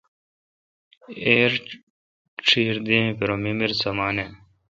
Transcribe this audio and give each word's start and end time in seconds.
ایر 1.25 1.51
چھیر 2.47 2.75
دین 2.87 3.05
پر 3.17 3.29
ممیر 3.43 3.71
سمانہ 3.81 4.25